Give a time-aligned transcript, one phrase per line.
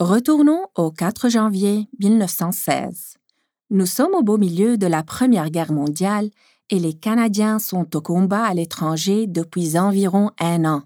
[0.00, 3.14] Retournons au 4 janvier 1916.
[3.70, 6.30] Nous sommes au beau milieu de la Première Guerre mondiale
[6.68, 10.82] et les Canadiens sont au combat à l'étranger depuis environ un an.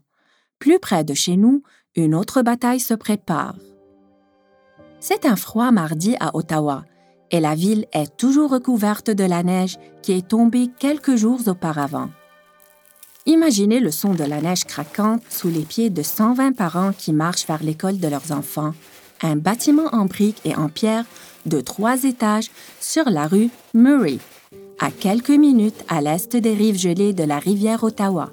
[0.59, 1.63] Plus près de chez nous,
[1.97, 3.55] une autre bataille se prépare.
[5.01, 6.85] C'est un froid mardi à Ottawa
[7.31, 12.11] et la ville est toujours recouverte de la neige qui est tombée quelques jours auparavant.
[13.25, 17.47] Imaginez le son de la neige craquante sous les pieds de 120 parents qui marchent
[17.47, 18.73] vers l'école de leurs enfants,
[19.23, 21.05] un bâtiment en briques et en pierre
[21.47, 22.51] de trois étages
[22.81, 24.19] sur la rue Murray,
[24.79, 28.31] à quelques minutes à l'est des rives gelées de la rivière Ottawa.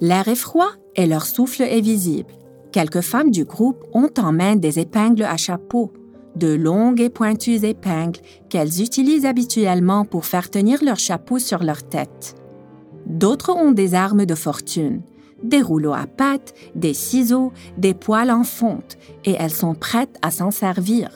[0.00, 2.32] L'air est froid et leur souffle est visible.
[2.72, 5.92] Quelques femmes du groupe ont en main des épingles à chapeau,
[6.36, 11.82] de longues et pointues épingles qu'elles utilisent habituellement pour faire tenir leur chapeau sur leur
[11.82, 12.34] tête.
[13.06, 15.02] D'autres ont des armes de fortune,
[15.42, 20.30] des rouleaux à pattes, des ciseaux, des poils en fonte, et elles sont prêtes à
[20.30, 21.10] s'en servir.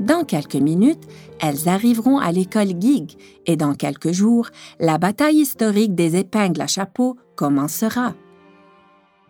[0.00, 1.06] Dans quelques minutes,
[1.40, 6.66] elles arriveront à l'école Gig et dans quelques jours, la bataille historique des épingles à
[6.66, 8.14] chapeau commencera.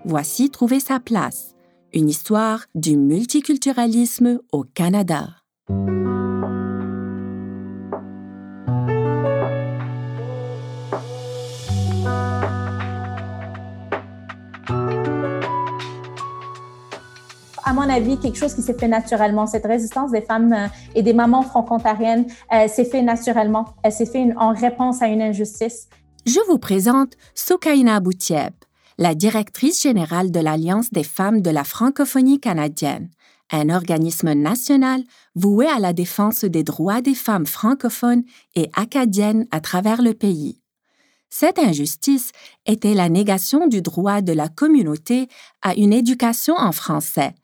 [0.04, 1.54] Voici Trouver sa place,
[1.92, 5.28] une histoire du multiculturalisme au Canada.
[17.80, 19.46] Mon avis, quelque chose qui s'est fait naturellement.
[19.46, 22.26] Cette résistance des femmes euh, et des mamans franco-ontariennes
[22.68, 23.74] s'est fait naturellement.
[23.82, 25.88] Elle s'est fait en réponse à une injustice.
[26.26, 28.52] Je vous présente Soukaina Boutieb,
[28.98, 33.08] la directrice générale de l'Alliance des femmes de la francophonie canadienne,
[33.50, 35.02] un organisme national
[35.34, 40.60] voué à la défense des droits des femmes francophones et acadiennes à travers le pays.
[41.30, 42.32] Cette injustice
[42.66, 45.28] était la négation du droit de la communauté
[45.62, 47.34] à une éducation en français,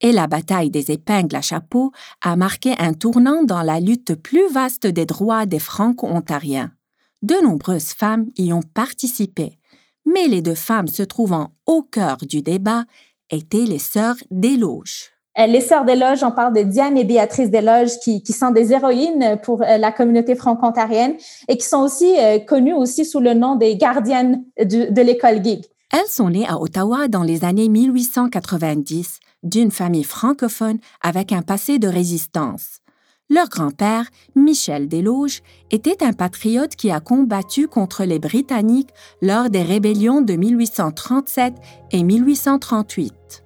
[0.00, 4.48] et la bataille des épingles à chapeau a marqué un tournant dans la lutte plus
[4.50, 6.70] vaste des droits des Franco-Ontariens.
[7.22, 9.58] De nombreuses femmes y ont participé,
[10.04, 12.84] mais les deux femmes se trouvant au cœur du débat
[13.30, 15.10] étaient les sœurs Desloges.
[15.38, 18.72] Euh, les sœurs Desloges, on parle de Diane et Béatrice Desloges qui, qui sont des
[18.72, 21.14] héroïnes pour euh, la communauté franco-ontarienne
[21.48, 25.42] et qui sont aussi euh, connues aussi sous le nom des gardiennes de, de l'école
[25.44, 25.64] Gig.
[25.92, 31.78] Elles sont nées à Ottawa dans les années 1890 d'une famille francophone avec un passé
[31.78, 32.80] de résistance.
[33.28, 35.42] Leur grand-père, Michel Desloges,
[35.72, 41.54] était un patriote qui a combattu contre les Britanniques lors des rébellions de 1837
[41.90, 43.44] et 1838.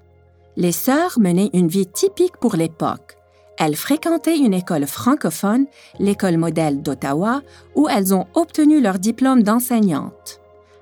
[0.56, 3.17] Les sœurs menaient une vie typique pour l'époque.
[3.57, 5.67] Elles fréquentaient une école francophone,
[5.99, 7.43] l'école modèle d'Ottawa,
[7.75, 10.40] où elles ont obtenu leur diplôme d'enseignante.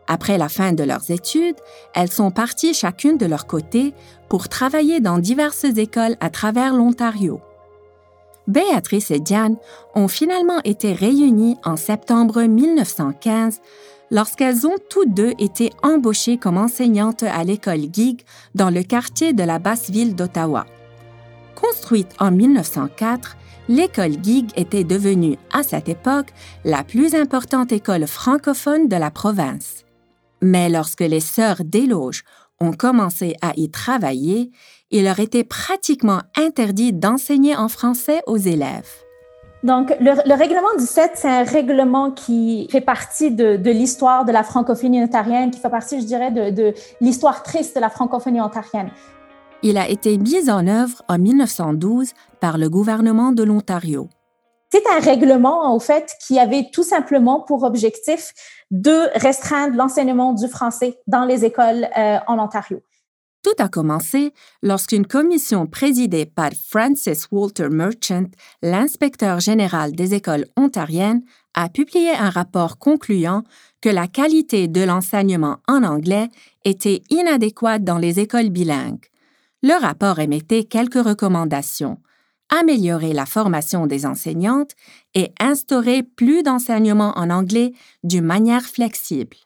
[0.08, 1.56] Après la fin de leurs études,
[1.94, 3.92] elles sont parties chacune de leur côté
[4.30, 7.40] pour travailler dans diverses écoles à travers l'Ontario.
[8.46, 9.56] Béatrice et Diane
[9.94, 13.60] ont finalement été réunies en septembre 1915
[14.10, 18.22] lorsqu'elles ont toutes deux été embauchées comme enseignantes à l'école Gig
[18.54, 20.64] dans le quartier de la basse ville d'Ottawa.
[21.54, 23.36] Construite en 1904,
[23.68, 26.28] l'école Gig était devenue à cette époque
[26.64, 29.84] la plus importante école francophone de la province.
[30.40, 32.24] Mais lorsque les sœurs Desloges
[32.60, 34.50] ont commencé à y travailler,
[34.90, 38.90] il leur était pratiquement interdit d'enseigner en français aux élèves.
[39.64, 45.02] Donc, le, règlement 17, c'est un règlement qui fait partie de, l'histoire de la francophonie
[45.02, 48.90] ontarienne, qui fait partie, je dirais, de, de l'histoire triste de la francophonie ontarienne.
[49.62, 54.08] Il a été mis en œuvre en 1912 par le gouvernement de l'Ontario.
[54.70, 58.34] C'est un règlement, au fait, qui avait tout simplement pour objectif
[58.70, 62.82] de restreindre l'enseignement du français dans les écoles euh, en Ontario.
[63.42, 68.26] Tout a commencé lorsqu'une commission présidée par Francis Walter Merchant,
[68.62, 71.22] l'inspecteur général des écoles ontariennes,
[71.54, 73.44] a publié un rapport concluant
[73.80, 76.28] que la qualité de l'enseignement en anglais
[76.64, 79.06] était inadéquate dans les écoles bilingues.
[79.62, 81.98] Le rapport émettait quelques recommandations
[82.50, 84.72] améliorer la formation des enseignantes
[85.14, 87.72] et instaurer plus d'enseignement en anglais
[88.04, 89.36] d'une manière flexible.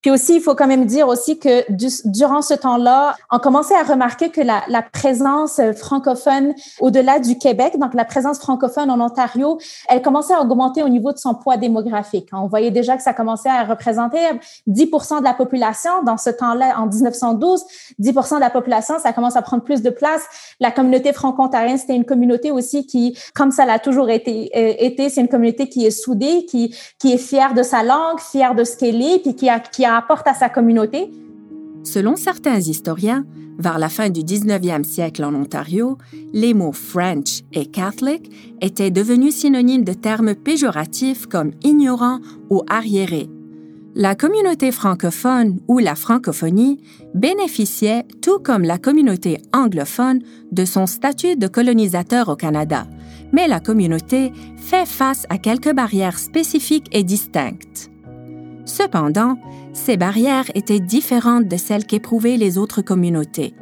[0.00, 1.64] Puis aussi, il faut quand même dire aussi que
[2.08, 7.78] durant ce temps-là, on commençait à remarquer que la, la présence francophone au-delà du Québec,
[7.78, 9.58] donc la présence francophone en Ontario,
[9.88, 12.28] elle commençait à augmenter au niveau de son poids démographique.
[12.32, 14.18] On voyait déjà que ça commençait à représenter
[14.68, 16.02] 10% de la population.
[16.04, 17.64] Dans ce temps-là, en 1912,
[18.00, 20.22] 10% de la population, ça commence à prendre plus de place.
[20.60, 25.08] La communauté franco-ontarienne, c'était une communauté aussi qui, comme ça l'a toujours été, euh, été
[25.08, 28.64] c'est une communauté qui est soudée, qui, qui est fière de sa langue, fière de
[28.64, 31.10] ce qu'elle est, puis qui a, qui a apporte à sa communauté.
[31.84, 33.24] Selon certains historiens,
[33.58, 35.98] vers la fin du 19e siècle en Ontario,
[36.32, 38.30] les mots French et Catholic
[38.60, 42.20] étaient devenus synonymes de termes péjoratifs comme ignorant
[42.50, 43.28] ou arriéré.
[43.94, 46.80] La communauté francophone ou la francophonie
[47.14, 50.20] bénéficiait, tout comme la communauté anglophone,
[50.52, 52.86] de son statut de colonisateur au Canada,
[53.32, 57.90] mais la communauté fait face à quelques barrières spécifiques et distinctes.
[58.68, 59.38] Cependant,
[59.72, 63.54] ces barrières étaient différentes de celles qu'éprouvaient les autres communautés.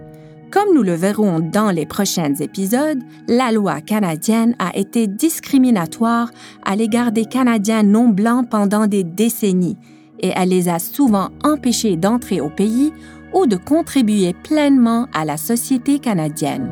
[0.50, 6.30] Comme nous le verrons dans les prochains épisodes, la loi canadienne a été discriminatoire
[6.64, 9.76] à l'égard des Canadiens non blancs pendant des décennies
[10.20, 12.92] et elle les a souvent empêchés d'entrer au pays
[13.32, 16.68] ou de contribuer pleinement à la société canadienne.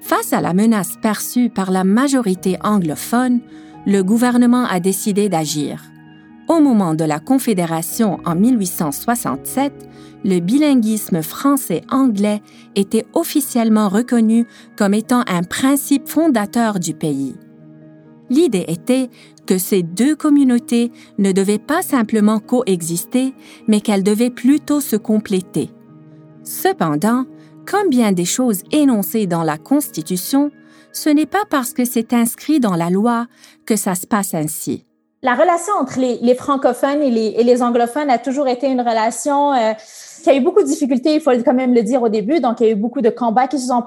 [0.00, 3.40] Face à la menace perçue par la majorité anglophone,
[3.86, 5.82] le gouvernement a décidé d'agir.
[6.48, 9.72] Au moment de la Confédération en 1867,
[10.24, 12.42] le bilinguisme français-anglais
[12.74, 14.46] était officiellement reconnu
[14.76, 17.36] comme étant un principe fondateur du pays.
[18.28, 19.10] L'idée était
[19.46, 23.34] que ces deux communautés ne devaient pas simplement coexister,
[23.66, 25.70] mais qu'elles devaient plutôt se compléter.
[26.44, 27.26] Cependant,
[27.66, 30.50] comme bien des choses énoncées dans la Constitution,
[30.92, 33.26] ce n'est pas parce que c'est inscrit dans la loi
[33.66, 34.84] que ça se passe ainsi.
[35.22, 39.74] La relation entre les, francophones et les, anglophones a toujours été une relation euh,
[40.22, 42.40] qui a eu beaucoup de difficultés, il faut quand même le dire au début.
[42.40, 43.82] Donc, il y a eu beaucoup de combats qui se sont,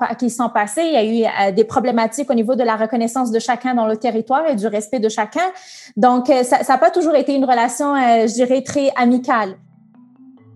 [0.50, 0.84] passés.
[0.84, 3.88] Il y a eu euh, des problématiques au niveau de la reconnaissance de chacun dans
[3.88, 5.42] le territoire et du respect de chacun.
[5.98, 9.56] Donc, euh, ça n'a pas toujours été une relation, je dirais, très amicale.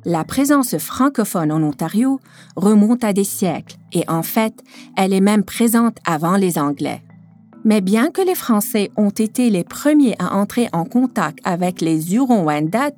[0.10, 2.22] La présence francophone en Ontario
[2.56, 4.54] remonte à des siècles et en fait,
[4.96, 7.04] elle est même présente avant les Anglais.
[7.66, 12.16] Mais bien que les Français ont été les premiers à entrer en contact avec les
[12.16, 12.94] Hurons-Wendat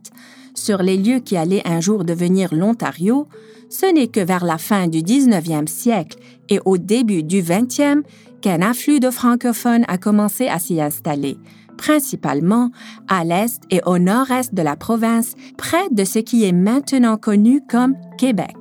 [0.54, 3.28] sur les lieux qui allaient un jour devenir l'Ontario,
[3.72, 8.04] ce n'est que vers la fin du 19e siècle et au début du 20e
[8.42, 11.38] qu'un afflux de francophones a commencé à s'y installer,
[11.78, 12.72] principalement
[13.08, 17.62] à l'est et au nord-est de la province, près de ce qui est maintenant connu
[17.70, 18.56] comme Québec.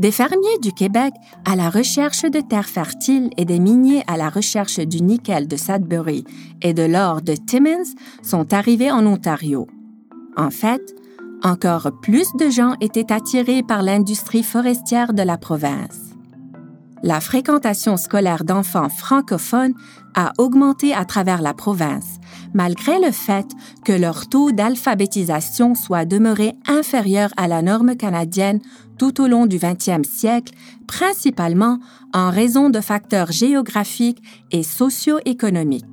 [0.00, 1.12] Des fermiers du Québec
[1.44, 5.56] à la recherche de terres fertiles et des miniers à la recherche du nickel de
[5.56, 6.24] Sudbury
[6.62, 9.66] et de l'or de Timmins sont arrivés en Ontario.
[10.38, 10.94] En fait,
[11.42, 16.09] encore plus de gens étaient attirés par l'industrie forestière de la province.
[17.02, 19.74] La fréquentation scolaire d'enfants francophones
[20.14, 22.18] a augmenté à travers la province,
[22.52, 23.46] malgré le fait
[23.84, 28.60] que leur taux d'alphabétisation soit demeuré inférieur à la norme canadienne
[28.98, 30.52] tout au long du 20e siècle,
[30.86, 31.78] principalement
[32.12, 35.86] en raison de facteurs géographiques et socio-économiques.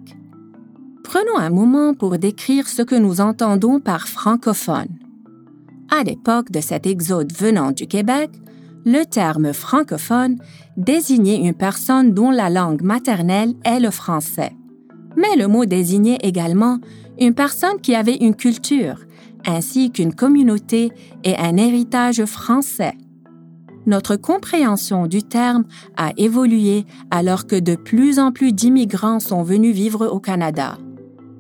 [1.06, 4.89] Prenons un moment pour décrire ce que nous entendons par francophone.
[5.89, 8.30] À l'époque de cet exode venant du Québec,
[8.88, 10.38] le terme francophone
[10.78, 14.54] désignait une personne dont la langue maternelle est le français.
[15.18, 16.80] Mais le mot désignait également
[17.19, 19.00] une personne qui avait une culture,
[19.45, 20.94] ainsi qu'une communauté
[21.25, 22.94] et un héritage français.
[23.88, 25.66] Notre compréhension du terme
[25.98, 30.78] a évolué alors que de plus en plus d'immigrants sont venus vivre au Canada.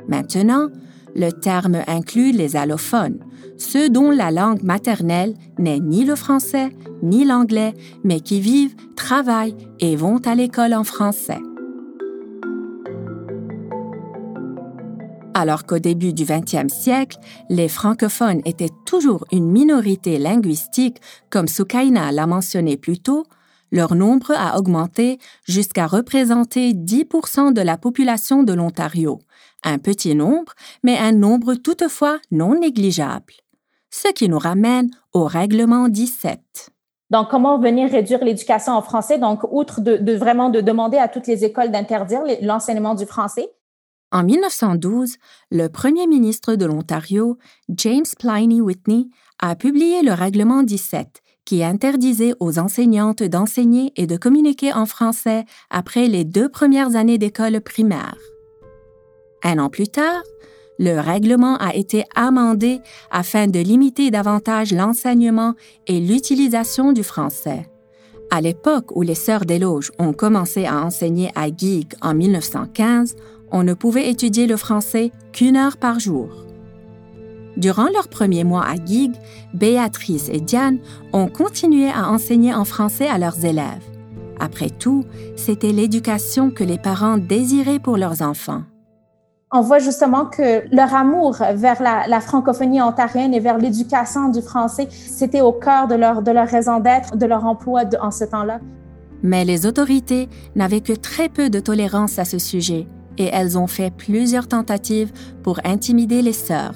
[0.09, 0.67] Maintenant,
[1.15, 3.19] le terme inclut les allophones,
[3.57, 6.69] ceux dont la langue maternelle n'est ni le français
[7.03, 7.73] ni l'anglais,
[8.03, 11.39] mais qui vivent, travaillent et vont à l'école en français.
[15.33, 20.97] Alors qu'au début du 20e siècle, les francophones étaient toujours une minorité linguistique,
[21.29, 23.23] comme Sukaina l'a mentionné plus tôt,
[23.71, 29.19] leur nombre a augmenté jusqu'à représenter 10% de la population de l'Ontario.
[29.63, 30.53] Un petit nombre,
[30.83, 33.33] mais un nombre toutefois non négligeable
[33.89, 36.71] ce qui nous ramène au règlement 17.
[37.09, 39.17] Donc, comment venir réduire l'éducation en français?
[39.17, 43.47] Donc, outre de, vraiment de demander à toutes les écoles d'interdire l'enseignement du français?
[44.11, 45.15] En 1912,
[45.51, 47.37] le premier ministre de l'Ontario,
[47.69, 49.07] James Pliny Whitney,
[49.39, 55.45] a publié le règlement 17 qui interdisait aux enseignantes d'enseigner et de communiquer en français
[55.69, 58.17] après les deux premières années d'école primaire.
[59.43, 60.23] Un an plus tard,
[60.79, 62.79] le règlement a été amendé
[63.11, 65.53] afin de limiter davantage l'enseignement
[65.87, 67.67] et l'utilisation du français.
[68.29, 73.15] À l'époque où les Sœurs des Loges ont commencé à enseigner à Guigues en 1915,
[73.51, 76.29] on ne pouvait étudier le français qu'une heure par jour.
[77.55, 79.15] Durant leurs premiers mois à Guigues,
[79.53, 80.79] Béatrice et Diane
[81.13, 83.83] ont continué à enseigner en français à leurs élèves.
[84.39, 85.05] Après tout,
[85.35, 88.63] c'était l'éducation que les parents désiraient pour leurs enfants.
[89.51, 94.87] On voit justement que leur amour vers la, francophonie ontarienne et vers l'éducation du français,
[94.91, 98.59] c'était au cœur de leur, de leur raison d'être, de leur emploi en ce temps-là.
[99.23, 102.87] Mais les autorités n'avaient que très peu de tolérance à ce sujet
[103.17, 105.11] et elles ont fait plusieurs tentatives
[105.43, 106.75] pour intimider les sœurs.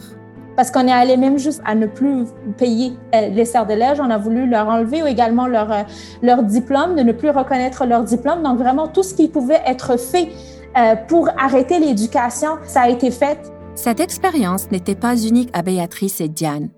[0.55, 2.25] Parce qu'on est allé même juste à ne plus
[2.57, 5.83] payer euh, les sœurs de l'âge, on a voulu leur enlever également leur, euh,
[6.21, 8.43] leur diplôme, de ne plus reconnaître leur diplôme.
[8.43, 10.29] Donc vraiment, tout ce qui pouvait être fait
[10.77, 13.51] euh, pour arrêter l'éducation, ça a été fait.
[13.75, 16.69] Cette expérience n'était pas unique à Béatrice et Diane.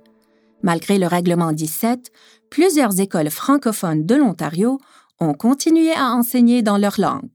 [0.61, 2.11] Malgré le règlement 17,
[2.49, 4.79] plusieurs écoles francophones de l'Ontario
[5.19, 7.29] ont continué à enseigner dans leur langue.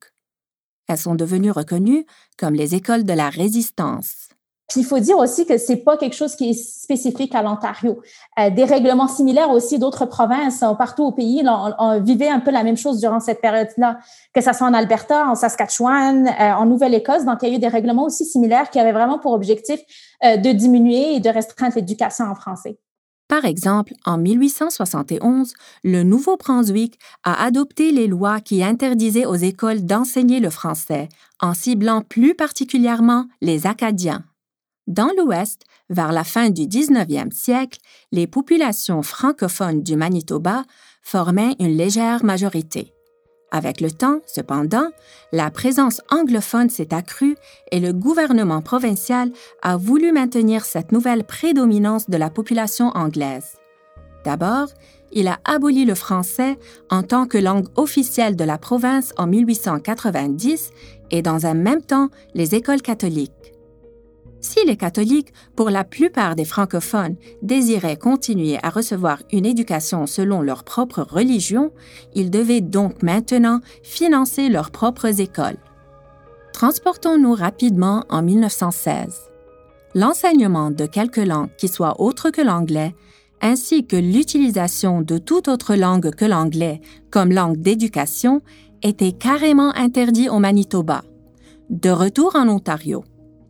[0.88, 2.06] Elles sont devenues reconnues
[2.38, 4.27] comme les écoles de la résistance.
[4.68, 8.02] Puis il faut dire aussi que c'est pas quelque chose qui est spécifique à l'Ontario.
[8.38, 11.42] Euh, des règlements similaires aussi d'autres provinces euh, partout au pays
[11.78, 13.98] on, vivait un peu la même chose durant cette période-là,
[14.34, 17.24] que ça soit en Alberta, en Saskatchewan, euh, en Nouvelle-Écosse.
[17.24, 19.80] Donc il y a eu des règlements aussi similaires qui avaient vraiment pour objectif
[20.22, 22.78] de diminuer et de restreindre l'éducation en français.
[23.28, 25.52] Par exemple, en 1871,
[25.84, 31.08] le Nouveau-Brunswick a adopté les lois qui interdisaient aux écoles d'enseigner le français,
[31.40, 34.24] en ciblant plus particulièrement les Acadiens.
[34.88, 37.78] Dans l'Ouest, vers la fin du 19e siècle,
[38.10, 40.64] les populations francophones du Manitoba
[41.02, 42.94] formaient une légère majorité.
[43.50, 44.88] Avec le temps, cependant,
[45.30, 47.36] la présence anglophone s'est accrue
[47.70, 49.30] et le gouvernement provincial
[49.60, 53.58] a voulu maintenir cette nouvelle prédominance de la population anglaise.
[54.24, 54.68] D'abord,
[55.12, 60.70] il a aboli le français en tant que langue officielle de la province en 1890
[61.10, 63.32] et dans un même temps les écoles catholiques.
[64.40, 70.42] Si les catholiques, pour la plupart des francophones, désiraient continuer à recevoir une éducation selon
[70.42, 71.72] leur propre religion,
[72.14, 75.58] ils devaient donc maintenant financer leurs propres écoles.
[76.52, 79.30] Transportons-nous rapidement en 1916.
[79.94, 82.94] L'enseignement de quelques langues qui soient autres que l'anglais,
[83.40, 86.80] ainsi que l'utilisation de toute autre langue que l'anglais
[87.10, 88.42] comme langue d'éducation,
[88.82, 91.02] était carrément interdit au Manitoba.
[91.70, 93.04] De retour en Ontario,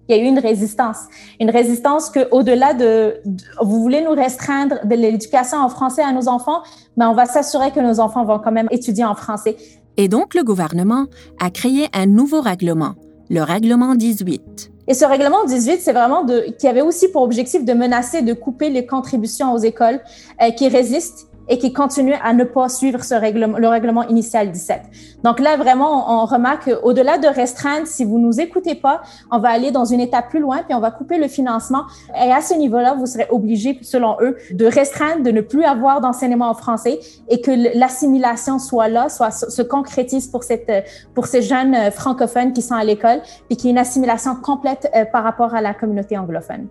[0.09, 0.99] il y a eu une résistance.
[1.41, 3.21] Une résistance que, au-delà de,
[3.61, 6.63] vous voulez nous restreindre de l'éducation en français à nos enfants,
[6.97, 9.57] mais on va s'assurer que nos enfants vont quand même étudier en français.
[9.97, 11.07] Et donc, le gouvernement
[11.41, 12.95] a créé un nouveau règlement,
[13.31, 14.73] le règlement 18.
[14.87, 18.33] Et ce règlement 18, c'est vraiment de, qui avait aussi pour objectif de menacer de
[18.33, 20.01] couper les contributions aux écoles
[20.41, 24.51] euh, qui résistent et qui continue à ne pas suivre ce règlement, le règlement initial
[24.51, 24.83] 17.
[25.25, 29.49] Donc là, vraiment, on, remarque au-delà de restreindre, si vous nous écoutez pas, on va
[29.49, 31.85] aller dans une étape plus loin, puis on va couper le financement.
[32.15, 36.01] Et à ce niveau-là, vous serez obligé, selon eux, de restreindre, de ne plus avoir
[36.01, 40.71] d'enseignement en français et que l'assimilation soit là, soit se concrétise pour cette
[41.15, 44.37] pour ces jeunes euh, francophones qui sont à l'école, puis qu'il y ait une assimilation
[44.37, 46.69] complète euh, par rapport à la communauté anglophone.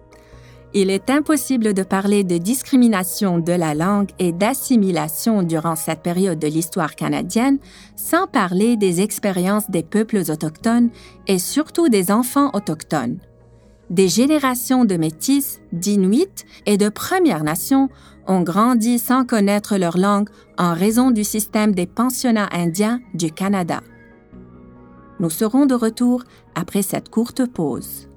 [0.79, 6.37] Il est impossible de parler de discrimination de la langue et d'assimilation durant cette période
[6.37, 7.57] de l'histoire canadienne
[7.95, 10.91] sans parler des expériences des peuples autochtones
[11.25, 13.17] et surtout des enfants autochtones.
[13.89, 17.89] Des générations de métis, d'Inuits et de Premières Nations
[18.27, 20.29] ont grandi sans connaître leur langue
[20.59, 23.81] en raison du système des pensionnats indiens du Canada.
[25.19, 26.21] Nous serons de retour
[26.53, 28.07] après cette courte pause.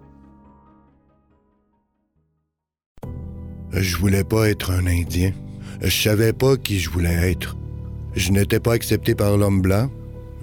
[3.73, 5.31] Je voulais pas être un Indien.
[5.81, 7.57] Je savais pas qui je voulais être.
[8.17, 9.89] Je n'étais pas accepté par l'homme blanc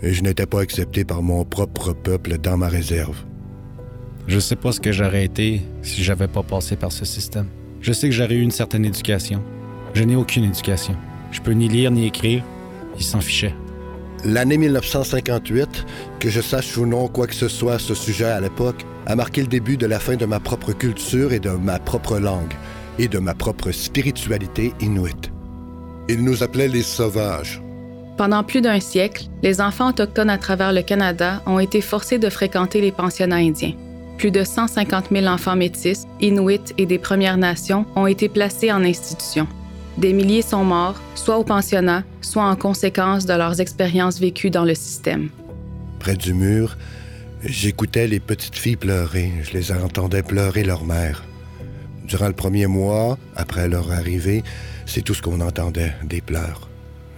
[0.01, 3.17] et je n'étais pas accepté par mon propre peuple dans ma réserve.
[4.27, 7.48] Je sais pas ce que j'aurais été si j'avais pas passé par ce système.
[7.81, 9.43] Je sais que j'aurais eu une certaine éducation.
[9.93, 10.96] Je n'ai aucune éducation.
[11.31, 12.43] Je peux ni lire ni écrire.
[12.98, 13.55] Ils s'en fichaient.
[14.24, 15.86] L'année 1958,
[16.19, 19.15] que je sache ou non quoi que ce soit à ce sujet à l'époque, a
[19.15, 22.53] marqué le début de la fin de ma propre culture et de ma propre langue
[22.99, 25.31] et de ma propre spiritualité inuite.
[26.09, 27.61] Ils nous appelaient les sauvages.
[28.17, 32.29] Pendant plus d'un siècle, les enfants autochtones à travers le Canada ont été forcés de
[32.29, 33.73] fréquenter les pensionnats indiens.
[34.17, 38.83] Plus de 150 000 enfants métis, inuits et des Premières Nations ont été placés en
[38.83, 39.47] institution.
[39.99, 44.65] Des milliers sont morts, soit au pensionnat, soit en conséquence de leurs expériences vécues dans
[44.65, 45.29] le système.
[45.99, 46.77] Près du mur,
[47.43, 49.31] j'écoutais les petites filles pleurer.
[49.43, 51.23] Je les entendais pleurer leur mère.
[52.07, 54.43] Durant le premier mois, après leur arrivée,
[54.85, 56.69] c'est tout ce qu'on entendait, des pleurs,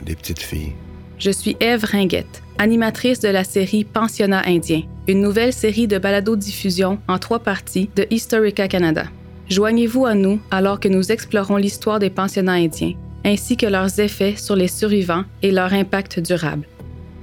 [0.03, 0.73] des petites filles.
[1.19, 6.97] Je suis Eve Ringuette, animatrice de la série Pensionnat indien, une nouvelle série de balado-diffusion
[7.07, 9.05] en trois parties de Historica Canada.
[9.49, 12.93] Joignez-vous à nous alors que nous explorons l'histoire des pensionnats indiens,
[13.25, 16.67] ainsi que leurs effets sur les survivants et leur impact durable.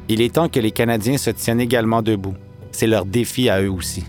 [0.09, 2.35] Il est temps que les Canadiens se tiennent également debout.
[2.71, 4.05] C'est leur défi à eux aussi.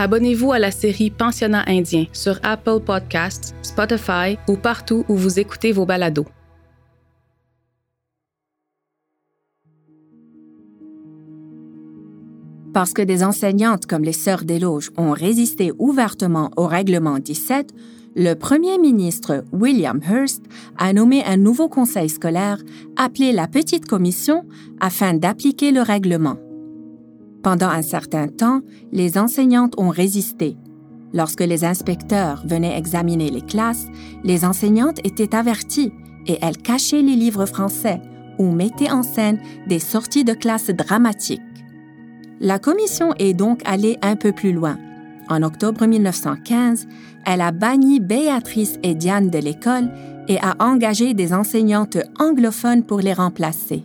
[0.00, 5.72] Abonnez-vous à la série Pensionnat indien sur Apple Podcasts, Spotify ou partout où vous écoutez
[5.72, 6.26] vos balados.
[12.72, 17.74] Parce que des enseignantes comme les Sœurs des Loges ont résisté ouvertement au règlement 17,
[18.14, 20.44] le premier ministre William Hearst
[20.76, 22.58] a nommé un nouveau conseil scolaire
[22.96, 24.44] appelé la Petite Commission
[24.78, 26.36] afin d'appliquer le règlement.
[27.42, 28.60] Pendant un certain temps,
[28.92, 30.56] les enseignantes ont résisté.
[31.12, 33.86] Lorsque les inspecteurs venaient examiner les classes,
[34.24, 35.92] les enseignantes étaient averties
[36.26, 38.00] et elles cachaient les livres français
[38.38, 41.40] ou mettaient en scène des sorties de classe dramatiques.
[42.40, 44.78] La commission est donc allée un peu plus loin.
[45.28, 46.86] En octobre 1915,
[47.26, 49.90] elle a banni Béatrice et Diane de l'école
[50.28, 53.82] et a engagé des enseignantes anglophones pour les remplacer.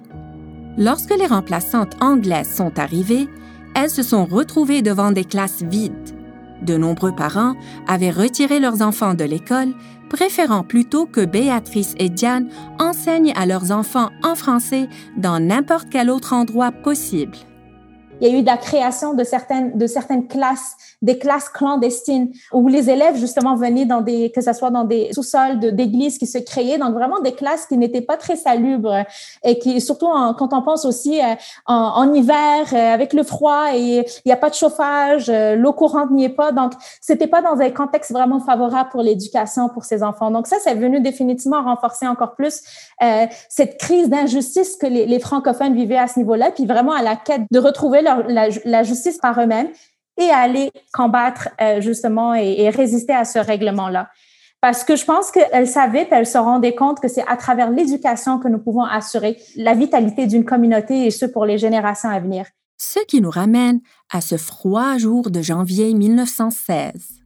[0.77, 3.27] Lorsque les remplaçantes anglaises sont arrivées,
[3.75, 6.15] elles se sont retrouvées devant des classes vides.
[6.61, 7.55] De nombreux parents
[7.87, 9.73] avaient retiré leurs enfants de l'école,
[10.09, 12.47] préférant plutôt que Béatrice et Diane
[12.79, 14.87] enseignent à leurs enfants en français
[15.17, 17.37] dans n'importe quel autre endroit possible.
[18.21, 22.67] Il y a eu la création de certaines, de certaines classes, des classes clandestines où
[22.67, 26.37] les élèves justement venaient dans des, que ce soit dans des sous-sols d'églises qui se
[26.37, 29.03] créaient, donc vraiment des classes qui n'étaient pas très salubres
[29.43, 33.65] et qui, surtout quand on pense aussi euh, en, en, hiver euh, avec le froid
[33.73, 37.27] et il n'y a pas de chauffage, euh, l'eau courante n'y est pas, donc c'était
[37.27, 40.31] pas dans un contexte vraiment favorable pour l'éducation pour ces enfants.
[40.31, 42.61] Donc ça, c'est venu définitivement renforcer encore plus
[43.01, 47.01] euh, cette crise d'injustice que les, les francophones vivaient à ce niveau-là, puis vraiment à
[47.01, 49.69] la quête de retrouver la, justice par eux-mêmes
[50.17, 54.09] et aller combattre euh, justement et, résister à ce règlement-là.
[54.61, 58.39] Parce que je pense qu'elles savaient, elles se rendaient compte que c'est à travers l'éducation
[58.39, 62.45] que nous pouvons assurer la vitalité d'une communauté et ce pour les générations à venir.
[62.77, 63.81] Ce qui nous ramène
[64.11, 67.23] à ce froid jour de janvier 1916.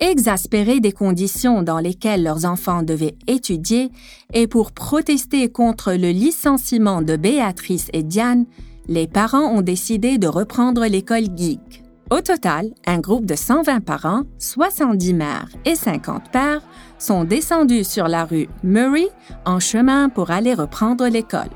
[0.00, 3.90] Exaspérés des conditions dans lesquelles leurs enfants devaient étudier
[4.32, 8.46] et pour protester contre le licenciement de Béatrice et Diane,
[8.88, 11.82] les parents ont décidé de reprendre l'école geek.
[12.10, 16.60] Au total, un groupe de 120 parents, 70 mères et 50 pères
[16.98, 19.08] sont descendus sur la rue Murray
[19.46, 21.48] en chemin pour aller reprendre l'école.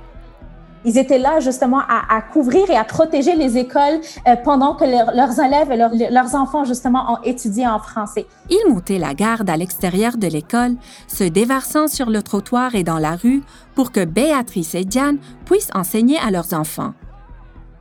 [0.85, 5.38] Ils étaient là justement à, couvrir et à protéger les écoles euh, pendant que leurs
[5.38, 8.26] élèves et leurs enfants justement ont étudié en français.
[8.48, 10.76] Ils montaient la garde à l'extérieur de l'école,
[11.09, 13.42] se déversant sur le trottoir et dans la rue
[13.74, 16.94] pour que Béatrice et Diane puissent enseigner à leurs enfants.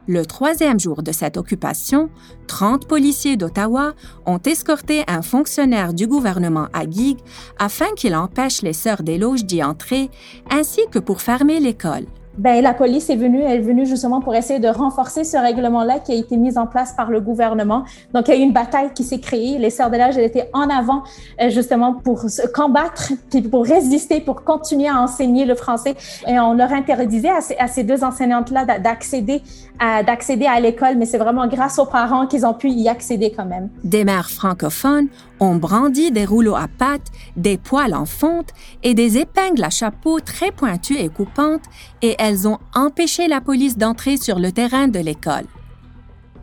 [0.07, 2.09] Le troisième jour de cette occupation,
[2.47, 3.93] 30 policiers d'Ottawa
[4.25, 7.17] ont escorté un fonctionnaire du gouvernement à Gig
[7.59, 10.09] afin qu'il empêche les sœurs des loges d'y entrer,
[10.49, 12.05] ainsi que pour fermer l'école.
[12.37, 15.99] Ben, la police est venue, elle est venue justement pour essayer de renforcer ce règlement-là
[15.99, 17.83] qui a été mis en place par le gouvernement.
[18.13, 19.57] Donc, il y a eu une bataille qui s'est créée.
[19.57, 21.03] Les Sœurs de l'âge, elles étaient en avant
[21.41, 25.95] euh, justement pour se combattre, puis pour résister, pour continuer à enseigner le français.
[26.27, 29.41] Et on leur interdisait à ces, deux enseignantes-là d'accéder
[29.79, 33.69] à, l'école, mais c'est vraiment grâce aux parents qu'ils ont pu y accéder quand même.
[33.83, 35.07] Des mères francophones
[35.39, 38.49] ont brandi des rouleaux à pattes, des poils en fonte
[38.83, 41.61] et des épingles à chapeau très pointues et coupantes,
[42.01, 42.15] et
[42.47, 45.45] ont empêché la police d'entrer sur le terrain de l'école.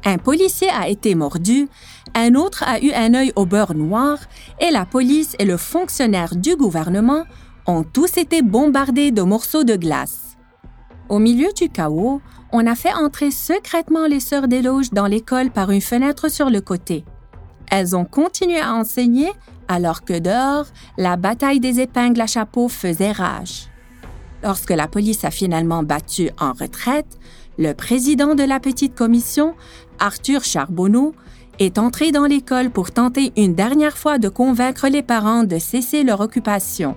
[0.04, 1.68] Un policier a été mordu,
[2.14, 4.18] un autre a eu un œil au beurre noir,
[4.60, 7.24] et la police et le fonctionnaire du gouvernement
[7.66, 10.36] ont tous été bombardés de morceaux de glace.
[11.08, 12.20] Au milieu du chaos,
[12.52, 16.50] on a fait entrer secrètement les sœurs des loges dans l'école par une fenêtre sur
[16.50, 17.04] le côté.
[17.70, 19.30] Elles ont continué à enseigner
[19.68, 20.66] alors que dehors,
[20.98, 23.68] la bataille des épingles à chapeau faisait rage.
[24.44, 27.18] Lorsque la police a finalement battu en retraite,
[27.56, 29.54] le président de la petite commission,
[29.98, 31.14] Arthur Charbonneau,
[31.58, 36.02] est entré dans l'école pour tenter une dernière fois de convaincre les parents de cesser
[36.02, 36.94] leur occupation.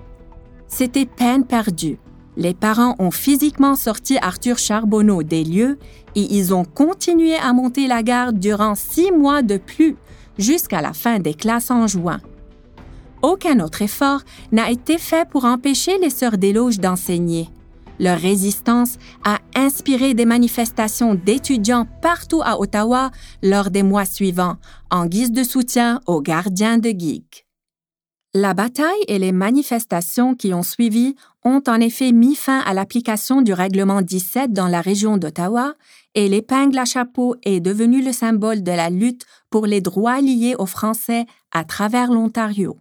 [0.67, 1.99] C'était peine perdue.
[2.35, 5.79] Les parents ont physiquement sorti Arthur Charbonneau des lieux
[6.15, 9.95] et ils ont continué à monter la garde durant six mois de plus
[10.37, 12.19] jusqu'à la fin des classes en juin.
[13.21, 17.49] Aucun autre effort n'a été fait pour empêcher les sœurs des loges d'enseigner.
[17.99, 23.09] Leur résistance a inspiré des manifestations d'étudiants partout à Ottawa
[23.41, 24.57] lors des mois suivants,
[24.91, 27.47] en guise de soutien aux gardiens de geek.
[28.35, 33.41] La bataille et les manifestations qui ont suivi ont en effet mis fin à l'application
[33.41, 35.73] du règlement 17 dans la région d'Ottawa
[36.13, 40.55] et l'épingle à chapeau est devenu le symbole de la lutte pour les droits liés
[40.59, 42.77] aux Français à travers l'Ontario.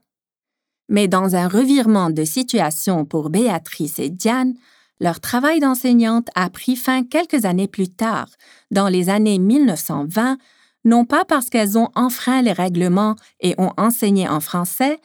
[0.89, 4.55] Mais dans un revirement de situation pour Béatrice et Diane,
[5.01, 8.29] leur travail d'enseignante a pris fin quelques années plus tard,
[8.71, 10.39] dans les années 1920,
[10.85, 15.01] non pas parce qu'elles ont enfreint les règlements et ont enseigné en français,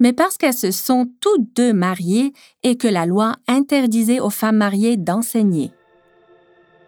[0.00, 4.56] mais parce qu'elles se sont toutes deux mariées et que la loi interdisait aux femmes
[4.56, 5.70] mariées d'enseigner.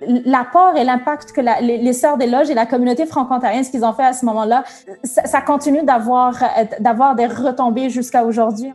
[0.01, 3.93] L'apport et l'impact que les, sœurs des loges et la communauté franco-ontarienne, ce qu'ils ont
[3.93, 4.65] fait à ce moment-là,
[5.03, 6.35] ça, continue d'avoir
[7.17, 8.73] des retombées jusqu'à aujourd'hui.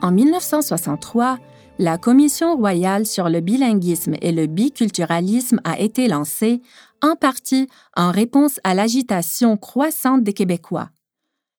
[0.00, 1.38] En 1963,
[1.78, 6.62] la Commission royale sur le bilinguisme et le biculturalisme a été lancée,
[7.02, 10.88] en partie en réponse à l'agitation croissante des Québécois.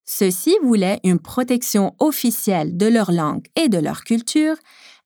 [0.06, 4.56] Ceux-ci voulaient une protection officielle de leur langue et de leur culture,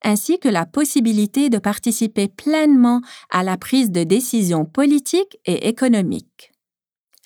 [0.04, 6.52] ainsi que la possibilité de participer pleinement à la prise de décisions politiques et économiques.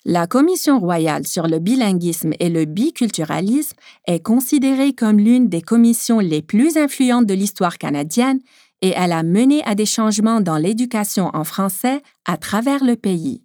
[0.04, 3.76] La Commission royale sur le bilinguisme et le biculturalisme
[4.08, 8.40] est considérée comme l'une des commissions les plus influentes de l'histoire canadienne
[8.80, 13.41] et elle a mené à des changements dans l'éducation en français à travers le pays.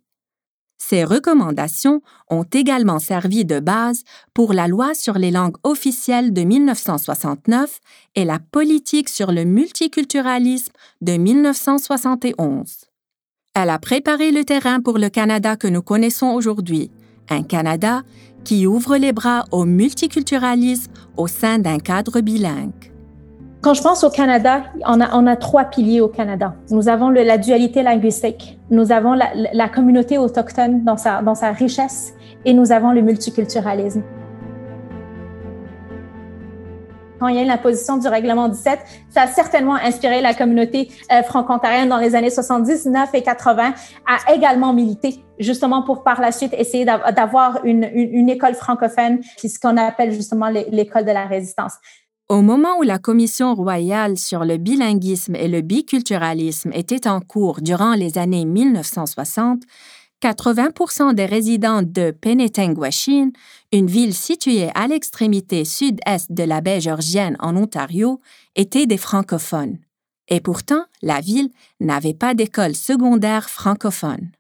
[0.78, 6.42] Ces recommandations ont également servi de base pour la loi sur les langues officielles de
[6.42, 7.80] 1969
[8.16, 12.86] et la politique sur le multiculturalisme de 1971.
[13.56, 16.92] Elle a préparé le terrain pour le Canada que nous connaissons aujourd'hui,
[17.30, 18.04] un Canada
[18.44, 22.97] qui ouvre les bras au multiculturalisme au sein d'un cadre bilingue.
[23.62, 26.54] Quand je pense au Canada, on a, on a trois piliers au Canada.
[26.70, 31.34] Nous avons le, la dualité linguistique, nous avons la, la, communauté autochtone dans sa, dans
[31.34, 32.14] sa richesse
[32.46, 34.04] et nous avons le multiculturalisme.
[37.20, 40.92] Quand il y a eu l'imposition du règlement 17, ça a certainement inspiré la communauté
[41.12, 43.74] euh, franco-ontarienne dans les années 79 et 80
[44.06, 49.50] à également militer justement pour par la suite essayer d'avoir une, une, école francophone, qui
[49.50, 51.74] ce qu'on appelle justement l'école de la résistance.
[52.30, 57.62] Au moment où la Commission royale sur le bilinguisme et le biculturalisme était en cours
[57.62, 59.64] durant les années 1960,
[60.20, 63.32] 80 des résidents de Penetanguishene,
[63.72, 68.20] une ville située à l'extrémité sud-est de la baie Georgienne en Ontario,
[68.58, 69.78] étaient des francophones.
[70.28, 74.32] Et pourtant, la ville n'avait pas d'école secondaire francophone.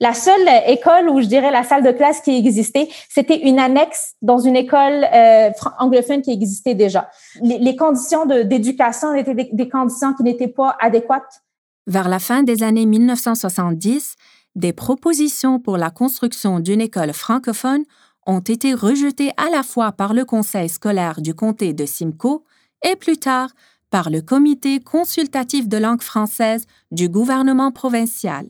[0.00, 4.14] La seule école où je dirais la salle de classe qui existait, c'était une annexe
[4.22, 7.08] dans une école euh, anglophone qui existait déjà.
[7.40, 11.42] Les, conditions d'éducation étaient des, conditions qui n'étaient pas adéquates.
[11.86, 14.16] Vers la fin des années 1970,
[14.56, 17.84] des propositions pour la construction d'une école francophone
[18.26, 22.42] ont été rejetées à la fois par le Conseil scolaire du comté de Simcoe
[22.82, 23.50] et plus tard
[23.90, 28.46] par le Comité consultatif de langue française du gouvernement provincial.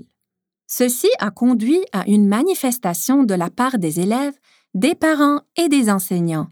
[0.76, 4.34] Ceci a conduit à une manifestation de la part des élèves,
[4.74, 6.48] des parents et des enseignants.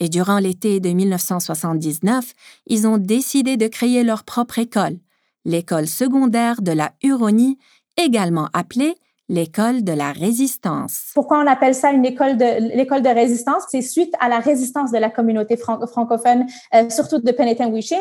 [0.00, 2.34] Et durant l'été de 1979,
[2.66, 4.98] ils ont décidé de créer leur propre école,
[5.46, 7.56] l'école secondaire de la Huronie,
[7.96, 8.96] également appelée
[9.30, 11.12] l'école de la résistance.
[11.14, 13.62] Pourquoi on appelle ça une école de l'école de résistance?
[13.70, 17.96] C'est suite à la résistance de la communauté francophone, euh, surtout de Penetanguishene,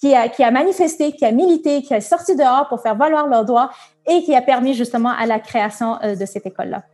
[0.00, 3.28] qui a qui a manifesté, qui a milité, qui a sorti dehors pour faire valoir
[3.28, 3.70] leurs droits
[4.06, 6.84] et qui a permis justement à la création euh, de cette école-là.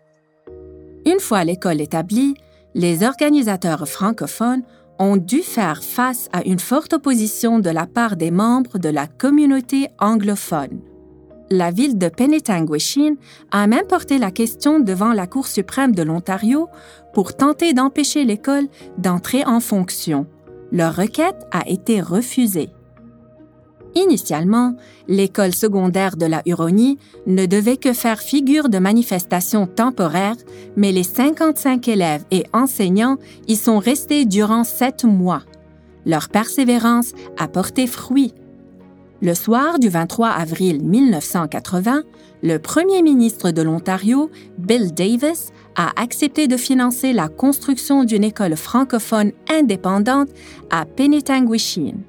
[1.07, 2.35] Une fois l'école établie,
[2.75, 4.63] les organisateurs francophones
[4.99, 9.07] ont dû faire face à une forte opposition de la part des membres de la
[9.07, 10.81] communauté anglophone
[11.51, 13.17] la ville de Penetanguishene
[13.51, 16.69] a même porté la question devant la Cour suprême de l'Ontario
[17.13, 18.69] pour tenter d'empêcher l'école
[18.99, 20.27] d'entrer en fonction.
[20.71, 22.71] Leur requête a été refusée.
[23.95, 24.75] Initialement,
[25.09, 30.37] l'école secondaire de la Huronie ne devait que faire figure de manifestation temporaire,
[30.77, 35.43] mais les 55 élèves et enseignants y sont restés durant sept mois.
[36.07, 38.33] Leur persévérance a porté fruit
[39.23, 42.05] le soir du 23 avril 1980,
[42.43, 48.57] le premier ministre de l'Ontario, Bill Davis, a accepté de financer la construction d'une école
[48.57, 50.31] francophone indépendante
[50.71, 52.01] à Penetanguishene.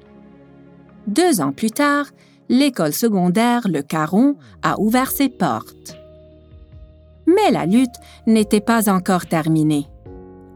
[1.06, 2.06] Deux ans plus tard,
[2.48, 5.96] l'école secondaire Le Caron a ouvert ses portes.
[7.26, 9.86] Mais la lutte n'était pas encore terminée.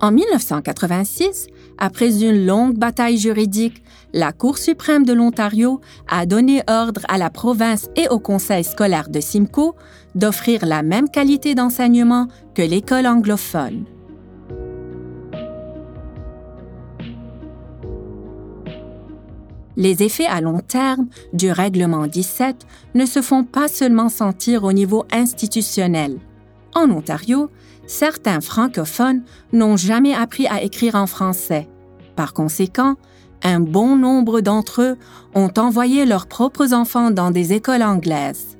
[0.00, 1.46] En 1986,
[1.78, 3.82] après une longue bataille juridique,
[4.12, 9.08] la Cour suprême de l'Ontario a donné ordre à la province et au conseil scolaire
[9.08, 9.74] de Simcoe
[10.14, 13.84] d'offrir la même qualité d'enseignement que l'école anglophone.
[19.76, 24.72] Les effets à long terme du règlement 17 ne se font pas seulement sentir au
[24.72, 26.18] niveau institutionnel.
[26.74, 27.50] En Ontario,
[27.86, 31.68] certains francophones n'ont jamais appris à écrire en français.
[32.16, 32.96] Par conséquent,
[33.42, 34.96] un bon nombre d'entre eux
[35.34, 38.55] ont envoyé leurs propres enfants dans des écoles anglaises.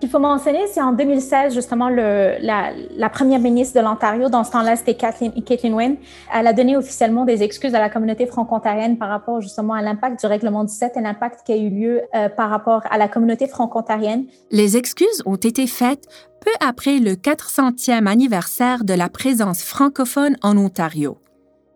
[0.00, 4.76] Qu'il faut mentionner, c'est en 2016, justement, la, première ministre de l'Ontario, dans ce temps-là,
[4.76, 5.96] c'était Kathleen, Kathleen Wynne,
[6.34, 10.20] elle a donné officiellement des excuses à la communauté franco-ontarienne par rapport justement à l'impact
[10.20, 13.46] du règlement 17 et l'impact qui a eu lieu euh, par rapport à la communauté
[13.46, 14.26] franco-ontarienne.
[14.50, 16.06] Les excuses ont été faites
[16.40, 21.18] peu après le 400e anniversaire de la présence francophone en Ontario.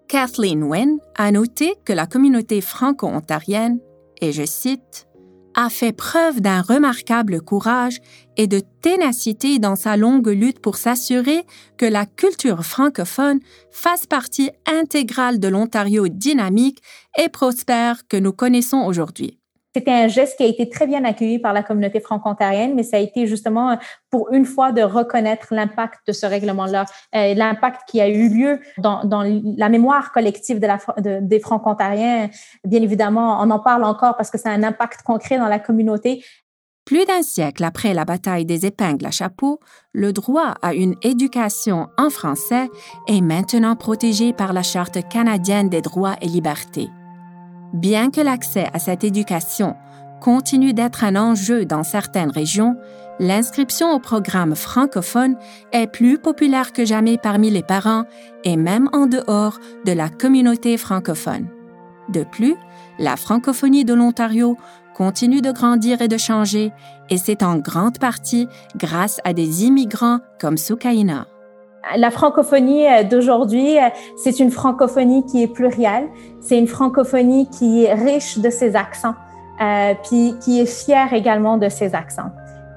[0.08, 3.78] Kathleen Wynne a noté que la communauté franco-ontarienne,
[4.20, 5.06] et je cite,
[5.54, 8.00] a fait preuve d'un remarquable courage
[8.36, 11.44] et de ténacité dans sa longue lutte pour s'assurer
[11.76, 13.40] que la culture francophone
[13.70, 16.82] fasse partie intégrale de l'Ontario dynamique
[17.18, 19.38] et prospère que nous connaissons aujourd'hui.
[19.74, 22.96] C'était un geste qui a été très bien accueilli par la communauté franco-ontarienne, mais ça
[22.96, 23.76] a été justement
[24.08, 26.84] pour une fois de reconnaître l'impact de ce règlement-là,
[27.16, 29.02] euh, l'impact qui a eu lieu dans,
[29.56, 32.30] la mémoire collective des franco-ontariens.
[32.64, 35.58] Bien évidemment, on en parle encore parce que ça a un impact concret dans la
[35.58, 36.24] communauté.
[36.84, 39.58] Plus d'un siècle après la bataille des épingles à chapeau,
[39.92, 42.68] le droit à une éducation en français
[43.08, 46.90] est maintenant protégé par la Charte canadienne des droits et libertés.
[47.72, 49.76] Bien que l'accès à cette éducation
[50.20, 52.76] continue d'être un enjeu dans certaines régions,
[53.18, 55.36] l'inscription au programme francophone
[55.72, 58.04] est plus populaire que jamais parmi les parents
[58.44, 61.48] et même en dehors de la communauté francophone.
[62.08, 62.54] De plus,
[62.98, 64.56] la francophonie de l'Ontario
[64.94, 66.72] continue de grandir et de changer,
[67.10, 71.26] et c'est en grande partie grâce à des immigrants comme Soukaina.
[71.96, 76.08] La francophonie euh, d'aujourd'hui, euh, c'est une francophonie qui est plurielle,
[76.40, 79.14] c'est une francophonie qui est riche de ses accents,
[79.60, 82.30] euh, puis qui est fière également de ses accents.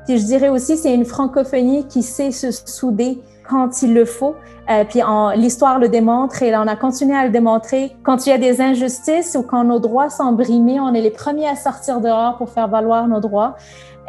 [0.05, 4.35] Puis je dirais aussi, c'est une francophonie qui sait se souder quand il le faut.
[4.69, 5.01] Euh, puis
[5.35, 7.95] l'histoire le démontre et on a continué à le démontrer.
[8.03, 11.11] Quand il y a des injustices ou quand nos droits sont brimés, on est les
[11.11, 13.55] premiers à sortir dehors pour faire valoir nos droits.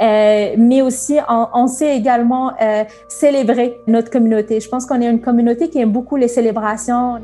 [0.00, 4.60] Euh, mais aussi, on, sait également euh, célébrer notre communauté.
[4.60, 7.20] Je pense qu'on est une communauté qui aime beaucoup les célébrations.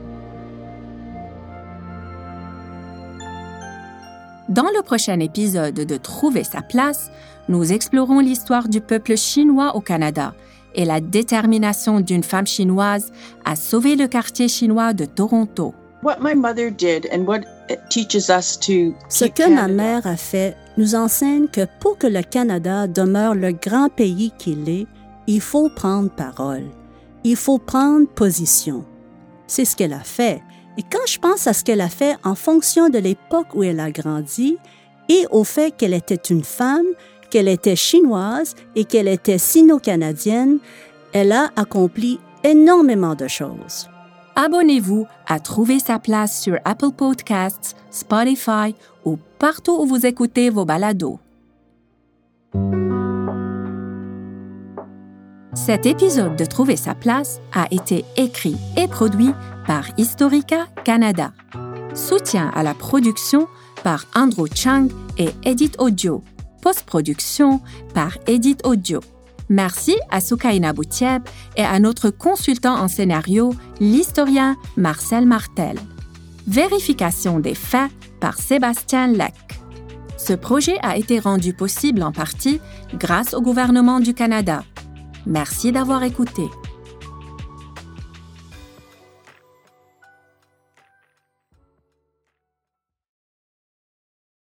[4.49, 7.11] Dans le prochain épisode de Trouver sa place,
[7.49, 10.35] nous explorons l'histoire du peuple chinois au Canada
[10.75, 13.11] et la détermination d'une femme chinoise
[13.45, 15.75] à sauver le quartier chinois de Toronto.
[19.09, 23.53] Ce que ma mère a fait nous enseigne que pour que le Canada demeure le
[23.53, 24.87] grand pays qu'il est,
[25.27, 26.65] il faut prendre parole,
[27.23, 28.85] il faut prendre position.
[29.47, 30.43] C'est ce qu'elle a fait.
[30.77, 33.81] Et quand je pense à ce qu'elle a fait en fonction de l'époque où elle
[33.81, 34.59] a grandi
[35.09, 36.87] et au fait qu'elle était une femme,
[37.35, 40.59] qu'elle était chinoise et qu'elle était sino-canadienne,
[41.13, 43.89] elle a accompli énormément de choses.
[44.37, 50.65] Abonnez-vous à Trouver sa place sur Apple Podcasts, Spotify ou partout où vous écoutez vos
[50.65, 51.19] balados.
[55.55, 59.33] Cet épisode de Trouver sa place a été écrit et produit
[59.67, 61.33] par Historica Canada.
[61.95, 63.49] Soutien à la production
[63.83, 64.87] par Andrew Chang
[65.19, 66.23] et Edit Audio
[66.65, 67.61] post-production
[67.93, 69.01] par Edit Audio.
[69.51, 71.23] Merci à Soukaina Boutieb
[71.59, 75.77] et à notre consultant en scénario, l'historien Marcel Martel.
[76.47, 79.35] Vérification des faits par Sébastien Leck.
[80.17, 82.61] Ce projet a été rendu possible en partie
[82.95, 84.65] grâce au gouvernement du Canada.
[85.27, 86.45] Merci d'avoir écouté.